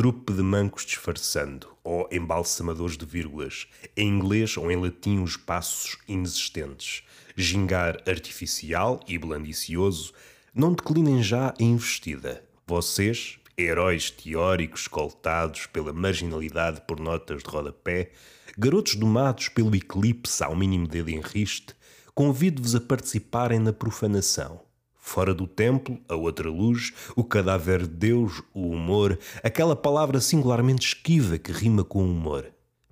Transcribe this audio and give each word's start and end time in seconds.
trupe 0.00 0.32
de 0.32 0.40
mancos 0.40 0.86
disfarçando, 0.86 1.76
ou 1.84 2.08
embalsamadores 2.10 2.96
de 2.96 3.04
vírgulas, 3.04 3.66
em 3.94 4.08
inglês 4.08 4.56
ou 4.56 4.70
em 4.70 4.76
latim 4.80 5.22
os 5.22 5.36
passos 5.36 5.98
inexistentes, 6.08 7.02
gingar 7.36 7.98
artificial 8.08 8.98
e 9.06 9.18
blandicioso, 9.18 10.14
não 10.54 10.72
declinem 10.72 11.22
já 11.22 11.50
a 11.50 11.62
investida. 11.62 12.42
Vocês, 12.66 13.38
heróis 13.58 14.10
teóricos 14.10 14.80
escoltados 14.80 15.66
pela 15.66 15.92
marginalidade 15.92 16.80
por 16.88 16.98
notas 16.98 17.42
de 17.42 17.50
rodapé, 17.50 18.10
garotos 18.56 18.94
domados 18.94 19.50
pelo 19.50 19.76
eclipse 19.76 20.42
ao 20.42 20.56
mínimo 20.56 20.88
dedo 20.88 21.10
em 21.10 21.20
riste, 21.20 21.76
convido-vos 22.14 22.74
a 22.74 22.80
participarem 22.80 23.58
na 23.58 23.70
profanação. 23.74 24.62
Fora 25.12 25.34
do 25.34 25.44
templo, 25.44 25.98
a 26.08 26.14
outra 26.14 26.48
luz, 26.48 26.92
o 27.16 27.24
cadáver 27.24 27.82
de 27.82 27.88
Deus, 27.88 28.44
o 28.54 28.68
humor, 28.68 29.18
aquela 29.42 29.74
palavra 29.74 30.20
singularmente 30.20 30.86
esquiva 30.86 31.36
que 31.36 31.50
rima 31.50 31.82
com 31.82 32.04
humor. 32.04 32.46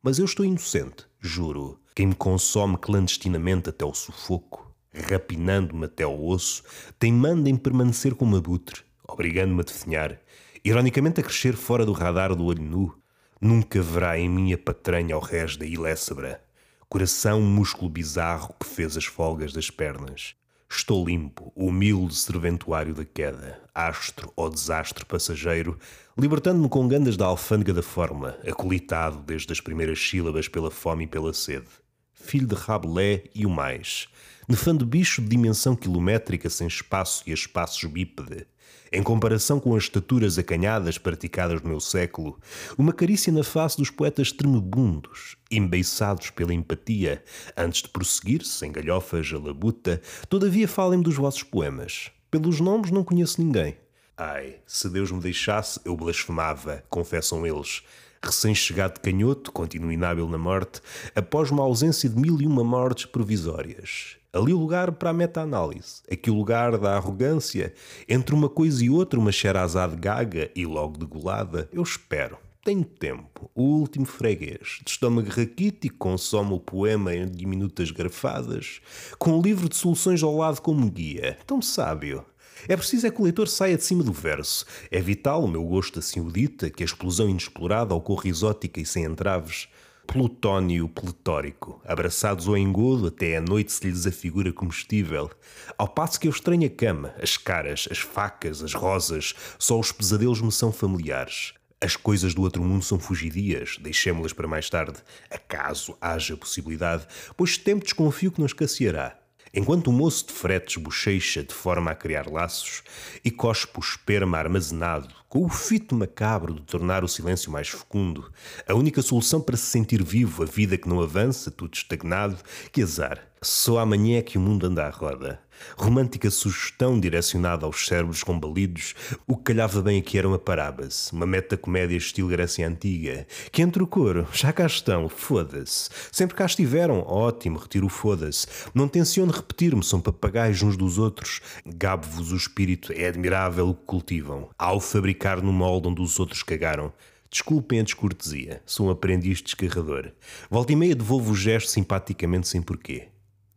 Mas 0.00 0.20
eu 0.20 0.24
estou 0.24 0.46
inocente, 0.46 1.06
juro. 1.18 1.76
Quem 1.92 2.06
me 2.06 2.14
consome 2.14 2.78
clandestinamente 2.78 3.68
até 3.68 3.84
o 3.84 3.92
sufoco, 3.92 4.72
rapinando-me 4.94 5.86
até 5.86 6.06
o 6.06 6.24
osso, 6.24 6.62
teimando 7.00 7.48
em 7.48 7.56
permanecer 7.56 8.14
como 8.14 8.36
abutre, 8.36 8.82
obrigando-me 9.08 9.62
a 9.62 9.64
definhar, 9.64 10.20
ironicamente 10.64 11.20
a 11.20 11.24
crescer 11.24 11.56
fora 11.56 11.84
do 11.84 11.90
radar 11.90 12.32
do 12.32 12.44
olho 12.44 12.62
nu, 12.62 12.96
nunca 13.40 13.82
verá 13.82 14.16
em 14.16 14.28
mim 14.28 14.52
a 14.52 14.58
patranha 14.58 15.16
ao 15.16 15.20
rés 15.20 15.56
da 15.56 15.66
ilésabra, 15.66 16.40
coração 16.88 17.40
músculo 17.40 17.90
bizarro 17.90 18.54
que 18.60 18.66
fez 18.68 18.96
as 18.96 19.04
folgas 19.04 19.52
das 19.52 19.68
pernas. 19.68 20.36
Estou 20.76 21.06
limpo, 21.06 21.52
humilde 21.54 22.16
serventuário 22.16 22.92
da 22.92 23.04
queda, 23.04 23.62
astro 23.72 24.32
ou 24.34 24.50
desastre 24.50 25.04
passageiro, 25.04 25.78
libertando-me 26.18 26.68
com 26.68 26.88
gandas 26.88 27.16
da 27.16 27.26
alfândega 27.26 27.72
da 27.72 27.82
forma, 27.82 28.36
acolitado 28.44 29.18
desde 29.18 29.52
as 29.52 29.60
primeiras 29.60 30.00
sílabas 30.00 30.48
pela 30.48 30.72
fome 30.72 31.04
e 31.04 31.06
pela 31.06 31.32
sede. 31.32 31.68
Filho 32.12 32.48
de 32.48 32.56
Rabelais 32.56 33.22
e 33.32 33.46
o 33.46 33.50
mais, 33.50 34.08
nefando 34.48 34.84
bicho 34.84 35.22
de 35.22 35.28
dimensão 35.28 35.76
quilométrica 35.76 36.50
sem 36.50 36.66
espaço 36.66 37.22
e 37.24 37.30
a 37.30 37.34
espaços 37.34 37.84
bípede, 37.84 38.44
em 38.92 39.02
comparação 39.02 39.58
com 39.58 39.74
as 39.74 39.84
estaturas 39.84 40.38
acanhadas 40.38 40.98
praticadas 40.98 41.60
no 41.62 41.70
meu 41.70 41.80
século, 41.80 42.38
uma 42.78 42.92
carícia 42.92 43.32
na 43.32 43.42
face 43.42 43.76
dos 43.76 43.90
poetas 43.90 44.30
tremebundos, 44.30 45.36
embeiçados 45.50 46.30
pela 46.30 46.54
empatia, 46.54 47.22
antes 47.56 47.82
de 47.82 47.88
prosseguir, 47.88 48.44
sem 48.44 48.70
galhofas, 48.70 49.32
a 49.32 49.38
labuta, 49.38 50.00
todavia 50.28 50.68
falem-me 50.68 51.02
dos 51.02 51.16
vossos 51.16 51.42
poemas. 51.42 52.12
Pelos 52.30 52.60
nomes 52.60 52.90
não 52.90 53.02
conheço 53.02 53.42
ninguém. 53.42 53.76
Ai, 54.16 54.58
se 54.64 54.88
Deus 54.88 55.10
me 55.10 55.20
deixasse, 55.20 55.80
eu 55.84 55.96
blasfemava, 55.96 56.84
confessam 56.88 57.44
eles. 57.44 57.82
Recém-chegado 58.22 58.94
de 58.94 59.00
canhoto, 59.00 59.50
continuo 59.50 59.90
inábil 59.90 60.28
na 60.28 60.38
morte, 60.38 60.80
após 61.16 61.50
uma 61.50 61.64
ausência 61.64 62.08
de 62.08 62.16
mil 62.16 62.40
e 62.40 62.46
uma 62.46 62.62
mortes 62.62 63.06
provisórias. 63.06 64.16
Ali 64.34 64.52
o 64.52 64.58
lugar 64.58 64.90
para 64.90 65.10
a 65.10 65.12
meta-análise. 65.12 66.02
Aqui 66.10 66.28
o 66.28 66.34
lugar 66.34 66.76
da 66.76 66.96
arrogância. 66.96 67.72
Entre 68.08 68.34
uma 68.34 68.48
coisa 68.48 68.84
e 68.84 68.90
outra, 68.90 69.20
uma 69.20 69.30
xerazade 69.30 69.94
gaga 69.94 70.50
e 70.56 70.66
logo 70.66 70.98
degolada. 70.98 71.68
Eu 71.72 71.84
espero. 71.84 72.36
Tenho 72.64 72.84
tempo. 72.84 73.48
O 73.54 73.62
último 73.62 74.04
freguês. 74.04 74.80
De 74.84 74.90
estômago 74.90 75.28
raquítico, 75.28 75.96
consome 75.98 76.52
o 76.52 76.58
poema 76.58 77.14
em 77.14 77.30
diminutas 77.30 77.92
grafadas, 77.92 78.80
com 79.20 79.38
um 79.38 79.40
livro 79.40 79.68
de 79.68 79.76
soluções 79.76 80.20
ao 80.20 80.36
lado 80.36 80.60
como 80.60 80.90
guia. 80.90 81.38
Tão 81.46 81.62
sábio. 81.62 82.24
É 82.66 82.76
preciso 82.76 83.06
é 83.06 83.12
que 83.12 83.20
o 83.20 83.24
leitor 83.24 83.46
saia 83.46 83.76
de 83.76 83.84
cima 83.84 84.02
do 84.02 84.12
verso. 84.12 84.66
É 84.90 85.00
vital, 85.00 85.44
o 85.44 85.48
meu 85.48 85.62
gosto 85.62 86.00
assim 86.00 86.20
o 86.20 86.32
dita, 86.32 86.70
que 86.70 86.82
a 86.82 86.86
explosão 86.86 87.28
inexplorada 87.28 87.94
ocorra 87.94 88.28
exótica 88.28 88.80
e 88.80 88.86
sem 88.86 89.04
entraves. 89.04 89.68
Plutónio 90.06 90.88
pletórico, 90.88 91.80
abraçados 91.84 92.46
ao 92.46 92.56
engodo 92.56 93.08
até 93.08 93.36
à 93.36 93.40
noite 93.40 93.72
se 93.72 93.84
lhes 93.84 94.06
afigura 94.06 94.52
comestível, 94.52 95.30
ao 95.76 95.88
passo 95.88 96.20
que 96.20 96.28
eu 96.28 96.30
estranho 96.30 96.66
a 96.66 96.70
cama, 96.70 97.14
as 97.20 97.36
caras, 97.36 97.88
as 97.90 97.98
facas, 97.98 98.62
as 98.62 98.74
rosas, 98.74 99.34
só 99.58 99.78
os 99.78 99.90
pesadelos 99.90 100.40
me 100.40 100.52
são 100.52 100.70
familiares. 100.70 101.54
As 101.80 101.96
coisas 101.96 102.32
do 102.32 102.42
outro 102.42 102.62
mundo 102.62 102.84
são 102.84 102.98
fugidias, 102.98 103.76
deixemo-las 103.80 104.32
para 104.32 104.46
mais 104.46 104.70
tarde, 104.70 104.98
acaso 105.30 105.96
haja 106.00 106.36
possibilidade, 106.36 107.06
pois 107.36 107.58
tempo 107.58 107.84
desconfio 107.84 108.30
que 108.30 108.38
não 108.38 108.46
escasseará. 108.46 109.18
Enquanto 109.56 109.86
o 109.86 109.92
moço 109.92 110.26
de 110.26 110.32
fretes 110.32 110.82
bochecha 110.82 111.42
de 111.42 111.54
forma 111.54 111.90
a 111.90 111.94
criar 111.94 112.28
laços 112.28 112.82
e 113.24 113.30
cospe 113.30 113.78
o 113.78 113.80
esperma 113.80 114.36
armazenado, 114.36 115.14
com 115.34 115.44
o 115.44 115.48
fito 115.48 115.96
macabro 115.96 116.54
de 116.54 116.62
tornar 116.62 117.02
o 117.02 117.08
silêncio 117.08 117.50
mais 117.50 117.68
fecundo, 117.68 118.30
a 118.68 118.72
única 118.72 119.02
solução 119.02 119.40
para 119.40 119.56
se 119.56 119.66
sentir 119.66 120.00
vivo, 120.00 120.44
a 120.44 120.46
vida 120.46 120.78
que 120.78 120.88
não 120.88 121.00
avança, 121.00 121.50
tudo 121.50 121.74
estagnado, 121.74 122.36
que 122.70 122.80
azar. 122.80 123.20
Só 123.42 123.80
amanhã 123.80 124.18
é 124.18 124.22
que 124.22 124.38
o 124.38 124.40
mundo 124.40 124.64
anda 124.64 124.86
à 124.86 124.90
roda. 124.90 125.40
Romântica 125.76 126.30
sugestão 126.30 126.98
direcionada 126.98 127.66
aos 127.66 127.86
cérebros 127.86 128.22
combalidos, 128.22 128.94
o 129.26 129.36
que 129.36 129.44
calhava 129.44 129.82
bem 129.82 129.98
aqui 129.98 130.18
era 130.18 130.28
uma 130.28 130.38
parábase, 130.38 131.12
uma 131.12 131.26
meta-comédia 131.26 131.96
estilo 131.96 132.28
Grécia 132.28 132.66
Antiga, 132.66 133.26
que 133.50 133.62
entre 133.62 133.82
o 133.82 133.86
coro, 133.86 134.26
já 134.32 134.52
cá 134.52 134.66
estão, 134.66 135.08
foda-se. 135.08 135.90
Sempre 136.10 136.36
cá 136.36 136.46
estiveram, 136.46 137.00
ótimo, 137.00 137.58
retiro 137.58 137.86
o 137.86 137.90
foda-se. 137.90 138.46
Não 138.74 138.88
tenciono 138.88 139.32
repetir-me, 139.32 139.82
são 139.82 140.00
papagaios 140.00 140.62
uns 140.62 140.76
dos 140.76 140.98
outros. 140.98 141.40
Gabo-vos 141.64 142.32
o 142.32 142.36
espírito, 142.36 142.92
é 142.92 143.08
admirável 143.08 143.68
o 143.68 143.74
que 143.74 143.84
cultivam. 143.84 144.48
Ao 144.58 144.80
fabricar 144.80 145.23
no 145.42 145.52
molde 145.52 145.88
onde 145.88 146.02
os 146.02 146.18
outros 146.18 146.42
cagaram, 146.42 146.92
Desculpem 147.34 147.80
a 147.80 147.82
descortesia, 147.82 148.62
sou 148.64 148.86
um 148.86 148.90
aprendiz 148.90 149.42
descarrador. 149.42 150.12
Volta 150.48 150.72
e 150.72 150.76
meia 150.76 150.94
devolvo 150.94 151.32
o 151.32 151.34
gesto 151.34 151.68
simpaticamente 151.68 152.46
sem 152.46 152.62
porquê. 152.62 153.08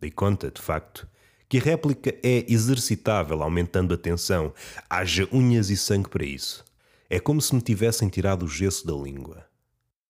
Dei 0.01 0.09
conta, 0.09 0.49
de 0.49 0.59
facto, 0.59 1.07
que 1.47 1.59
a 1.59 1.61
réplica 1.61 2.15
é 2.23 2.43
exercitável, 2.51 3.43
aumentando 3.43 3.93
a 3.93 3.97
tensão, 3.97 4.51
haja 4.89 5.29
unhas 5.31 5.69
e 5.69 5.77
sangue 5.77 6.09
para 6.09 6.25
isso. 6.25 6.65
É 7.07 7.19
como 7.19 7.39
se 7.39 7.53
me 7.53 7.61
tivessem 7.61 8.09
tirado 8.09 8.45
o 8.45 8.49
gesso 8.49 8.87
da 8.87 8.93
língua. 8.93 9.46